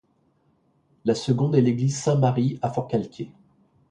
La 1.05 1.13
seconde 1.13 1.55
est 1.55 1.61
l’église 1.61 1.95
Saint-Mari 1.95 2.57
à 2.63 2.71
Forcalquier. 2.71 3.31